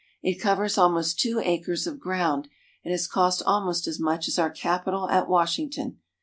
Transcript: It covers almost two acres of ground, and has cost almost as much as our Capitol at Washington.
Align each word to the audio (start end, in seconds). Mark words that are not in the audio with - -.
It 0.23 0.41
covers 0.41 0.79
almost 0.79 1.19
two 1.19 1.37
acres 1.43 1.85
of 1.85 1.99
ground, 1.99 2.47
and 2.83 2.91
has 2.91 3.05
cost 3.05 3.43
almost 3.45 3.85
as 3.85 3.99
much 3.99 4.27
as 4.27 4.39
our 4.39 4.49
Capitol 4.49 5.07
at 5.09 5.29
Washington. 5.29 5.99